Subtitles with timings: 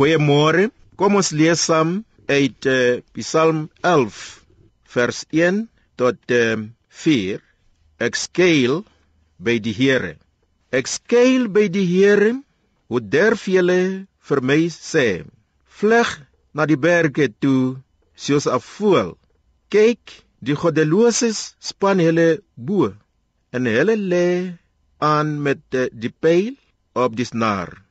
[0.00, 0.70] Goeiemôre.
[0.96, 1.90] Kom ons lees saam
[2.32, 4.20] uit uh, Psalm 11
[4.94, 5.58] vers 1
[6.00, 6.56] tot uh,
[7.02, 7.42] 4.
[8.08, 8.78] Ek skuil
[9.36, 10.14] by die Here.
[10.72, 12.32] Ek skuil by die Here.
[12.88, 15.06] Hoe durf julle vir my sê?
[15.68, 16.16] Vlug
[16.56, 17.76] na die berge toe
[18.16, 19.18] soos 'n voël.
[19.68, 22.88] Kyk, die goddeloses span hulle bo
[23.52, 24.28] en hulle lê
[24.96, 26.54] aan met uh, die pyl
[26.96, 27.82] op die snaar.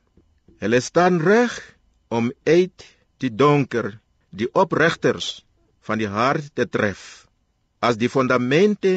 [0.58, 1.54] Hulle staan reg
[2.10, 2.86] om uit
[3.22, 3.94] die donker
[4.30, 5.40] die opregters
[5.86, 7.26] van die hart te tref.
[7.80, 8.92] As die fondamente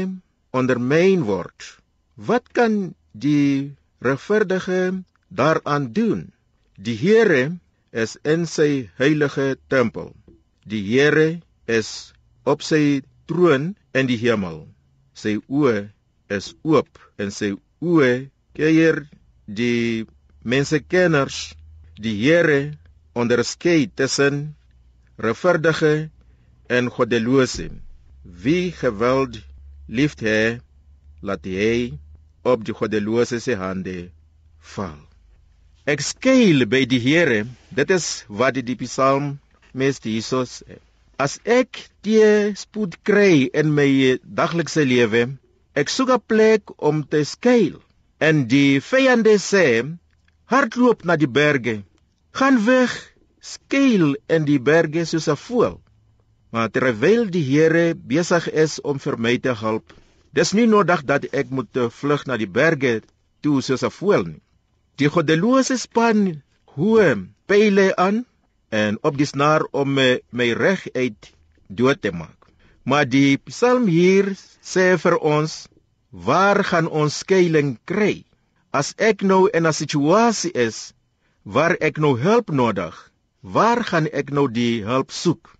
[0.54, 1.68] ondermyn word,
[2.16, 3.74] wat kan die
[4.04, 4.82] regverdige
[5.30, 6.28] daaraan doen?
[6.78, 7.56] Die Here
[7.92, 10.12] is in sy heilige tempel.
[10.66, 11.40] Die Here
[11.70, 14.66] is op sy troon in die hemel.
[15.14, 15.90] Sy oë
[16.34, 18.14] is oop en sy oë
[18.58, 19.04] keer
[19.46, 20.06] die
[20.44, 21.54] mensekenners
[22.02, 22.74] die Here
[23.14, 24.56] onderskei tussen
[25.18, 26.10] regverdige
[26.68, 27.70] en goddelose.
[28.24, 29.40] Wie geweld
[29.88, 30.60] lief hy,
[31.22, 31.94] laat hy
[32.44, 34.10] op die goddelose se hande
[34.76, 35.00] val.
[35.84, 37.44] Ek skuil by die Here,
[37.76, 39.38] dit is wat die Psalm
[39.76, 40.80] meeste Jesus sê.
[41.20, 41.78] As ek
[42.08, 45.28] die spoed kry in my daglikse lewe,
[45.76, 47.76] ek soek 'n plek om te skuil.
[48.20, 49.84] En die vyande sê,
[50.52, 51.84] hardloop na die berge.
[52.34, 52.94] Gaan weg,
[53.46, 55.76] skuil in die berge soos 'n voël.
[56.54, 59.94] Maar terwyl die Here besig is om vir my te help,
[60.34, 62.94] dis nie nodig dat ek moet vlug na die berge
[63.46, 64.42] toe soos 'n voël nie.
[64.98, 66.42] Die goddelose span
[66.74, 68.26] hoe pyle aan
[68.70, 71.32] en op die snaar om my, my reg uit
[71.70, 72.50] dood te maak.
[72.84, 74.34] Maar die Psalm hier
[74.74, 75.68] sê vir ons,
[76.10, 78.26] waar gaan ons skuilings kry?
[78.74, 80.94] As ek nou in 'n situasie is
[81.44, 82.96] waar ek nou hulp nodig,
[83.44, 85.52] waar gaan ek nou die hulp soek?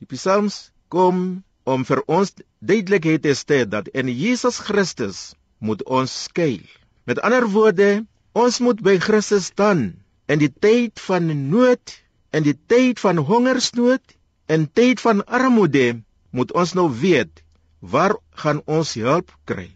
[0.00, 6.12] Die Psalms kom om vir ons duidelikheid te stel dat in Jesus Christus moet ons
[6.26, 6.64] skuil.
[7.04, 11.84] Met ander woorde, ons moet by Christus staan in die tyd van nood,
[12.32, 14.02] in die tyd van hongersnood,
[14.48, 17.44] in tyd van armoede, moet ons nou weet
[17.80, 19.68] waar gaan ons hulp kry.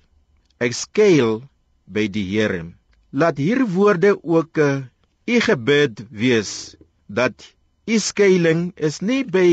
[0.60, 1.40] Ek skuil
[1.86, 2.64] by die Here
[3.10, 4.82] laat hier woorde ook 'n uh,
[5.30, 6.52] u gebed wees
[7.06, 7.34] dat
[7.86, 9.48] u skuilings is nie by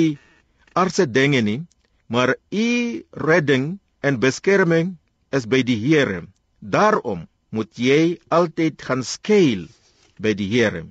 [0.73, 1.61] aardse dinge nie
[2.07, 2.67] maar u
[3.11, 4.95] redding en beskerming
[5.29, 6.23] is by die Here.
[6.59, 9.67] Daarom moet jy altyd gaan skuil
[10.23, 10.85] by die Here.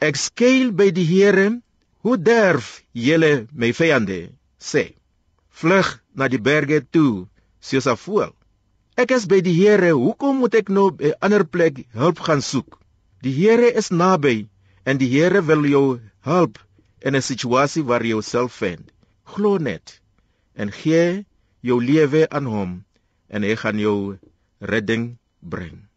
[0.00, 1.50] Ek skuil by die Here.
[2.06, 4.32] Hoe durf julle my vyande?
[4.58, 4.94] Sê
[5.58, 7.26] vlug na die berge toe
[7.60, 8.34] soos 'n voël
[8.98, 9.92] Ek is by die Here.
[9.94, 12.80] Hoekom moet ek nou 'n ander plek hulp gaan soek?
[13.20, 14.46] Die Here is naby
[14.86, 16.58] en die Here wil jou help
[17.02, 18.92] in 'n situasie waar jy jouself vind.
[19.24, 20.00] Glo net
[20.54, 21.26] en gee
[21.60, 22.84] jou lewe aan hom
[23.28, 24.18] en hy gaan jou
[24.60, 25.87] redding bring.